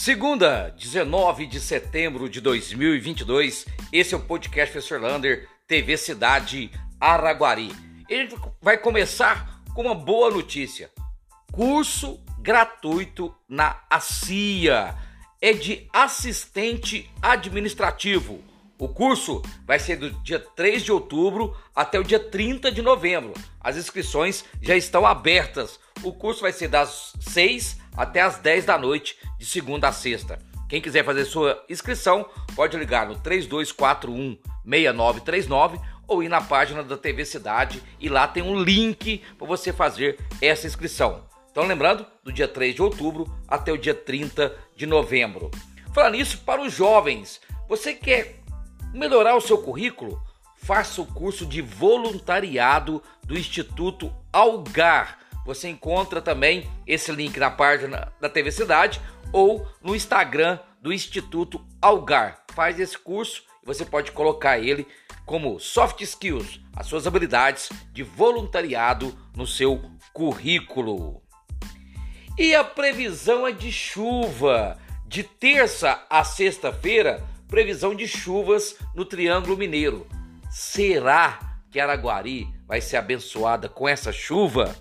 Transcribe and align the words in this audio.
Segunda, 0.00 0.74
19 0.78 1.46
de 1.46 1.60
setembro 1.60 2.26
de 2.26 2.40
2022, 2.40 3.66
esse 3.92 4.14
é 4.14 4.16
o 4.16 4.20
podcast 4.20 4.72
Professor 4.72 4.98
Lander, 4.98 5.46
TV 5.68 5.94
Cidade 5.98 6.70
Araguari. 6.98 7.70
E 8.08 8.14
a 8.14 8.16
gente 8.22 8.34
vai 8.62 8.78
começar 8.78 9.60
com 9.74 9.82
uma 9.82 9.94
boa 9.94 10.30
notícia. 10.30 10.90
Curso 11.52 12.18
gratuito 12.38 13.34
na 13.46 13.78
ACIA. 13.90 14.96
É 15.38 15.52
de 15.52 15.86
assistente 15.92 17.10
administrativo. 17.20 18.42
O 18.80 18.88
curso 18.88 19.42
vai 19.66 19.78
ser 19.78 19.96
do 19.96 20.10
dia 20.22 20.40
3 20.40 20.82
de 20.82 20.90
outubro 20.90 21.54
até 21.76 22.00
o 22.00 22.02
dia 22.02 22.18
30 22.18 22.72
de 22.72 22.80
novembro. 22.80 23.34
As 23.60 23.76
inscrições 23.76 24.42
já 24.62 24.74
estão 24.74 25.06
abertas. 25.06 25.78
O 26.02 26.14
curso 26.14 26.40
vai 26.40 26.50
ser 26.50 26.68
das 26.68 27.12
6 27.20 27.78
até 27.94 28.22
as 28.22 28.38
10 28.38 28.64
da 28.64 28.78
noite, 28.78 29.18
de 29.38 29.44
segunda 29.44 29.88
a 29.88 29.92
sexta. 29.92 30.38
Quem 30.66 30.80
quiser 30.80 31.04
fazer 31.04 31.26
sua 31.26 31.62
inscrição, 31.68 32.24
pode 32.56 32.74
ligar 32.78 33.06
no 33.06 33.16
3241 33.16 34.38
6939 34.64 35.78
ou 36.08 36.22
ir 36.22 36.30
na 36.30 36.40
página 36.40 36.82
da 36.82 36.96
TV 36.96 37.26
Cidade 37.26 37.82
e 38.00 38.08
lá 38.08 38.26
tem 38.26 38.42
um 38.42 38.62
link 38.62 39.22
para 39.36 39.46
você 39.46 39.74
fazer 39.74 40.18
essa 40.40 40.66
inscrição. 40.66 41.28
Então, 41.50 41.66
lembrando, 41.66 42.06
do 42.24 42.32
dia 42.32 42.48
3 42.48 42.76
de 42.76 42.80
outubro 42.80 43.30
até 43.46 43.70
o 43.70 43.76
dia 43.76 43.94
30 43.94 44.56
de 44.74 44.86
novembro. 44.86 45.50
Falando 45.92 46.14
nisso, 46.14 46.38
para 46.46 46.62
os 46.62 46.72
jovens, 46.72 47.42
você 47.68 47.92
quer 47.92 48.39
melhorar 48.92 49.36
o 49.36 49.40
seu 49.40 49.58
currículo? 49.58 50.20
Faça 50.56 51.00
o 51.00 51.06
curso 51.06 51.46
de 51.46 51.62
voluntariado 51.62 53.02
do 53.24 53.38
Instituto 53.38 54.14
Algar. 54.32 55.18
Você 55.46 55.68
encontra 55.68 56.20
também 56.20 56.70
esse 56.86 57.10
link 57.10 57.38
na 57.38 57.50
página 57.50 58.12
da 58.20 58.28
TV 58.28 58.52
Cidade 58.52 59.00
ou 59.32 59.66
no 59.82 59.96
Instagram 59.96 60.58
do 60.80 60.92
Instituto 60.92 61.64
Algar. 61.80 62.44
Faz 62.54 62.78
esse 62.78 62.98
curso 62.98 63.42
e 63.62 63.66
você 63.66 63.84
pode 63.84 64.12
colocar 64.12 64.58
ele 64.58 64.86
como 65.24 65.58
soft 65.60 66.00
skills, 66.00 66.60
as 66.74 66.86
suas 66.86 67.06
habilidades 67.06 67.70
de 67.92 68.02
voluntariado 68.02 69.16
no 69.34 69.46
seu 69.46 69.80
currículo. 70.12 71.22
E 72.36 72.54
a 72.54 72.64
previsão 72.64 73.46
é 73.46 73.52
de 73.52 73.70
chuva. 73.70 74.78
De 75.06 75.22
terça 75.22 76.04
a 76.08 76.22
sexta-feira, 76.22 77.22
previsão 77.50 77.94
de 77.94 78.06
chuvas 78.06 78.76
no 78.94 79.04
Triângulo 79.04 79.56
Mineiro. 79.56 80.06
Será 80.48 81.58
que 81.70 81.80
Araguari 81.80 82.48
vai 82.66 82.80
ser 82.80 82.96
abençoada 82.96 83.68
com 83.68 83.88
essa 83.88 84.12
chuva? 84.12 84.74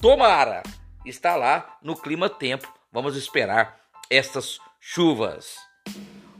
Tomara! 0.00 0.62
Está 1.06 1.36
lá 1.36 1.78
no 1.82 1.96
clima 1.96 2.28
tempo. 2.28 2.68
Vamos 2.92 3.16
esperar 3.16 3.80
estas 4.10 4.58
chuvas. 4.80 5.56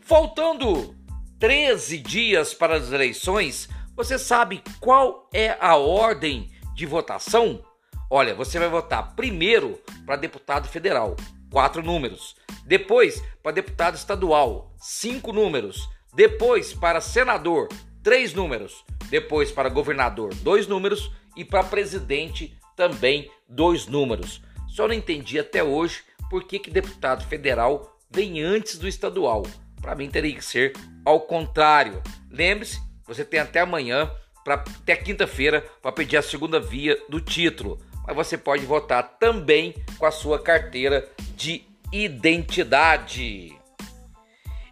Faltando 0.00 0.96
13 1.38 1.98
dias 1.98 2.54
para 2.54 2.76
as 2.76 2.90
eleições, 2.90 3.68
você 3.94 4.18
sabe 4.18 4.62
qual 4.80 5.28
é 5.32 5.56
a 5.60 5.76
ordem 5.76 6.50
de 6.74 6.86
votação? 6.86 7.62
Olha, 8.10 8.34
você 8.34 8.58
vai 8.58 8.68
votar 8.68 9.14
primeiro 9.14 9.80
para 10.04 10.16
deputado 10.16 10.68
federal, 10.68 11.16
quatro 11.50 11.82
números. 11.82 12.36
Depois 12.64 13.22
para 13.42 13.52
deputado 13.52 13.96
estadual, 13.96 14.74
cinco 14.78 15.32
números. 15.32 15.88
Depois 16.14 16.72
para 16.72 17.00
senador, 17.00 17.68
três 18.02 18.34
números. 18.34 18.84
Depois 19.08 19.50
para 19.52 19.68
governador, 19.68 20.34
dois 20.36 20.66
números. 20.66 21.10
E 21.36 21.44
para 21.44 21.62
presidente, 21.64 22.56
também 22.74 23.30
dois 23.48 23.86
números. 23.86 24.40
Só 24.68 24.88
não 24.88 24.94
entendi 24.94 25.38
até 25.38 25.62
hoje 25.62 26.02
por 26.30 26.44
que, 26.44 26.58
que 26.58 26.70
deputado 26.70 27.24
federal 27.26 27.98
vem 28.10 28.42
antes 28.42 28.78
do 28.78 28.88
estadual. 28.88 29.42
Para 29.80 29.94
mim 29.94 30.10
teria 30.10 30.34
que 30.34 30.44
ser 30.44 30.72
ao 31.04 31.20
contrário. 31.20 32.02
Lembre-se, 32.30 32.80
você 33.06 33.24
tem 33.24 33.38
até 33.40 33.60
amanhã, 33.60 34.10
pra, 34.44 34.54
até 34.54 34.96
quinta-feira, 34.96 35.60
para 35.80 35.92
pedir 35.92 36.16
a 36.16 36.22
segunda 36.22 36.58
via 36.58 36.98
do 37.08 37.20
título. 37.20 37.78
Mas 38.06 38.16
você 38.16 38.38
pode 38.38 38.64
votar 38.64 39.16
também 39.18 39.74
com 39.98 40.06
a 40.06 40.10
sua 40.10 40.38
carteira 40.38 41.08
de 41.34 41.64
identidade. 41.92 43.56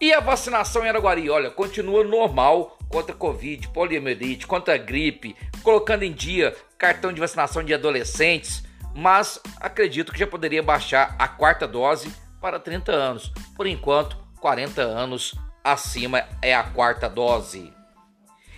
E 0.00 0.12
a 0.12 0.20
vacinação 0.20 0.84
em 0.84 0.88
Araguari, 0.88 1.28
olha, 1.28 1.50
continua 1.50 2.04
normal 2.04 2.78
contra 2.88 3.14
Covid, 3.14 3.68
poliomielite, 3.68 4.46
contra 4.46 4.76
gripe, 4.76 5.36
colocando 5.62 6.04
em 6.04 6.12
dia 6.12 6.54
cartão 6.78 7.12
de 7.12 7.20
vacinação 7.20 7.64
de 7.64 7.74
adolescentes, 7.74 8.62
mas 8.94 9.40
acredito 9.60 10.12
que 10.12 10.18
já 10.18 10.26
poderia 10.26 10.62
baixar 10.62 11.16
a 11.18 11.26
quarta 11.26 11.66
dose 11.66 12.12
para 12.40 12.60
30 12.60 12.92
anos. 12.92 13.32
Por 13.56 13.66
enquanto, 13.66 14.16
40 14.40 14.80
anos 14.80 15.34
acima 15.62 16.24
é 16.40 16.54
a 16.54 16.62
quarta 16.62 17.08
dose. 17.08 17.72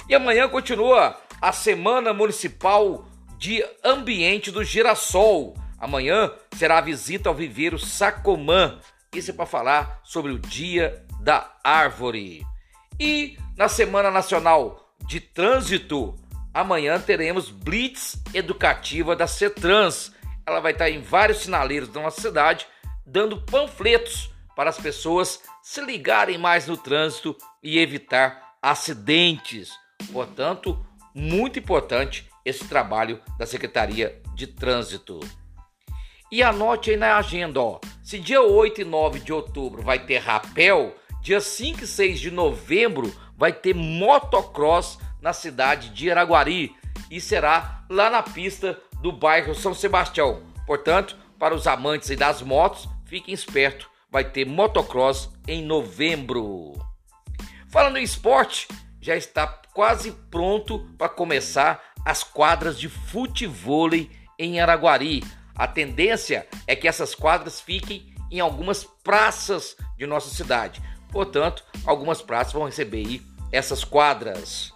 E 0.09 0.15
amanhã 0.15 0.49
continua 0.49 1.17
a 1.41 1.53
Semana 1.53 2.13
Municipal 2.13 3.07
de 3.41 3.65
Ambiente 3.83 4.51
do 4.51 4.63
Girassol. 4.63 5.57
Amanhã 5.79 6.31
será 6.53 6.77
a 6.77 6.83
visita 6.83 7.31
ao 7.31 7.35
viveiro 7.35 7.79
Sacomã. 7.79 8.79
Isso 9.15 9.31
é 9.31 9.35
para 9.35 9.47
falar 9.47 9.99
sobre 10.05 10.31
o 10.31 10.39
Dia 10.39 11.03
da 11.23 11.51
Árvore. 11.65 12.47
E 13.01 13.39
na 13.57 13.67
Semana 13.67 14.11
Nacional 14.11 14.95
de 15.07 15.21
Trânsito, 15.21 16.15
amanhã 16.53 17.01
teremos 17.01 17.49
Blitz 17.49 18.23
Educativa 18.35 19.17
da 19.17 19.27
CETRANS. 19.27 20.13
Ela 20.47 20.61
vai 20.61 20.73
estar 20.73 20.91
em 20.91 21.01
vários 21.01 21.39
sinaleiros 21.39 21.89
da 21.89 22.03
nossa 22.03 22.21
cidade, 22.21 22.67
dando 23.07 23.41
panfletos 23.41 24.31
para 24.55 24.69
as 24.69 24.79
pessoas 24.79 25.41
se 25.63 25.81
ligarem 25.81 26.37
mais 26.37 26.67
no 26.67 26.77
trânsito 26.77 27.35
e 27.63 27.79
evitar 27.79 28.57
acidentes. 28.61 29.71
Portanto, 30.13 30.79
muito 31.15 31.59
importante 31.59 32.29
esse 32.45 32.65
trabalho 32.67 33.21
da 33.39 33.47
Secretaria 33.47 34.21
de 34.35 34.47
Trânsito. 34.47 35.21
E 36.31 36.43
anote 36.43 36.91
aí 36.91 36.97
na 36.97 37.17
agenda, 37.17 37.61
ó. 37.61 37.81
Se 38.03 38.19
dia 38.19 38.41
8 38.41 38.83
e 38.83 38.85
9 38.85 39.21
de 39.21 39.33
outubro 39.33 39.83
vai 39.83 39.99
ter 39.99 40.19
rapel, 40.19 40.95
dia 41.21 41.41
5 41.41 41.85
e 41.85 41.87
6 41.87 42.21
de 42.21 42.31
novembro 42.31 43.13
vai 43.37 43.53
ter 43.53 43.75
motocross 43.75 44.99
na 45.21 45.33
cidade 45.33 45.91
de 45.91 46.11
Araguari 46.11 46.75
e 47.11 47.21
será 47.21 47.85
lá 47.91 48.09
na 48.09 48.23
pista 48.23 48.79
do 49.03 49.11
bairro 49.11 49.55
São 49.55 49.75
Sebastião. 49.75 50.43
Portanto, 50.67 51.17
para 51.39 51.55
os 51.55 51.67
amantes 51.67 52.17
das 52.17 52.43
motos, 52.43 52.89
fiquem 53.07 53.35
espertos, 53.35 53.89
vai 54.11 54.25
ter 54.25 54.47
motocross 54.47 55.31
em 55.49 55.63
novembro. 55.65 56.73
Falando 57.69 57.99
em 57.99 58.03
esporte, 58.03 58.69
já 59.01 59.17
está 59.17 59.47
quase 59.73 60.13
pronto 60.31 60.87
para 60.99 61.09
começar 61.09 61.83
as 62.05 62.23
quadras 62.23 62.79
de 62.79 62.89
futevôlei 62.89 64.11
em 64.39 64.61
Araguari. 64.61 65.23
A 65.55 65.67
tendência 65.67 66.47
é 66.67 66.75
que 66.75 66.89
essas 66.89 67.15
quadras 67.15 67.61
fiquem 67.61 68.15
em 68.31 68.41
algumas 68.41 68.85
praças 68.85 69.77
de 69.97 70.07
nossa 70.07 70.35
cidade. 70.35 70.81
Portanto, 71.11 71.65
algumas 71.85 72.23
praças 72.23 72.53
vão 72.53 72.65
receber 72.65 73.07
aí 73.07 73.23
essas 73.53 73.85
quadras. 73.85 74.73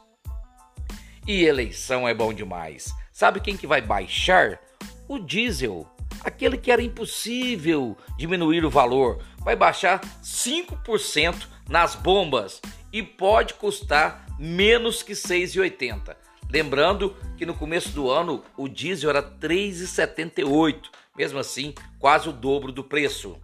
E 1.27 1.45
eleição 1.45 2.07
é 2.07 2.13
bom 2.13 2.33
demais. 2.35 2.93
Sabe 3.13 3.41
quem 3.41 3.57
que 3.57 3.67
vai 3.67 3.81
baixar? 3.81 4.61
O 5.09 5.19
diesel. 5.19 5.89
Aquele 6.23 6.59
que 6.59 6.71
era 6.71 6.83
impossível 6.83 7.97
diminuir 8.19 8.65
o 8.65 8.71
valor. 8.71 9.23
Vai 9.39 9.57
baixar 9.57 10.01
5% 10.23 11.47
nas 11.69 11.95
bombas 11.95 12.61
e 12.93 13.03
pode 13.03 13.55
custar 13.55 14.27
menos 14.39 15.03
que 15.03 15.13
6,80. 15.13 16.17
Lembrando 16.55 17.17
que 17.37 17.45
no 17.45 17.53
começo 17.53 17.89
do 17.89 18.09
ano 18.09 18.45
o 18.57 18.69
diesel 18.69 19.11
era 19.11 19.21
3,78, 19.21 20.83
mesmo 21.17 21.41
assim, 21.41 21.75
quase 21.99 22.29
o 22.29 22.33
dobro 22.33 22.71
do 22.71 22.85
preço. 22.85 23.37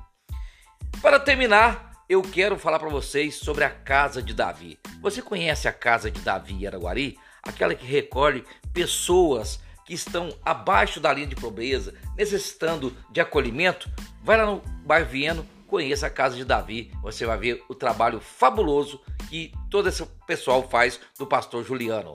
Para 1.02 1.18
terminar, 1.18 2.04
eu 2.08 2.22
quero 2.22 2.56
falar 2.56 2.78
para 2.78 2.88
vocês 2.88 3.34
sobre 3.34 3.64
a 3.64 3.68
Casa 3.68 4.22
de 4.22 4.32
Davi. 4.32 4.78
Você 5.02 5.20
conhece 5.20 5.66
a 5.66 5.72
Casa 5.72 6.08
de 6.08 6.20
Davi 6.20 6.52
em 6.52 6.68
Araguari? 6.68 7.18
Aquela 7.42 7.74
que 7.74 7.84
recolhe 7.84 8.44
pessoas 8.72 9.58
que 9.84 9.92
estão 9.92 10.32
abaixo 10.44 11.00
da 11.00 11.12
linha 11.12 11.26
de 11.26 11.34
pobreza, 11.34 11.92
necessitando 12.16 12.96
de 13.10 13.20
acolhimento? 13.20 13.90
Vai 14.22 14.36
lá 14.36 14.46
no 14.46 14.62
bairro 14.86 15.08
Vieno, 15.08 15.44
conheça 15.66 16.06
a 16.06 16.10
Casa 16.10 16.36
de 16.36 16.44
Davi, 16.44 16.92
você 17.02 17.26
vai 17.26 17.38
ver 17.38 17.64
o 17.68 17.74
trabalho 17.74 18.20
fabuloso 18.20 19.00
que 19.28 19.52
todo 19.68 19.88
esse 19.88 20.06
pessoal 20.28 20.68
faz 20.68 21.00
do 21.18 21.26
pastor 21.26 21.64
Juliano. 21.64 22.14